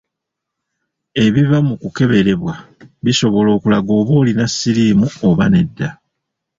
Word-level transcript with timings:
Ebiva 1.23 1.57
mu 1.67 1.75
kukeberebwa 1.81 2.53
bisobola 3.05 3.49
okulaga 3.57 3.91
oba 3.99 4.03
ng’olina 4.13 4.45
siriimu 4.47 5.07
oba 5.29 5.45
nedda. 5.53 5.89